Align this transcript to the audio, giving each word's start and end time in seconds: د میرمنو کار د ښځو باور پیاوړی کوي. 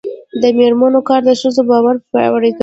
د 0.41 0.43
میرمنو 0.57 0.99
کار 1.09 1.21
د 1.25 1.29
ښځو 1.41 1.61
باور 1.69 1.95
پیاوړی 2.11 2.51
کوي. 2.53 2.59